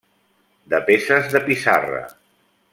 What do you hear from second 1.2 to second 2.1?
de pissarra.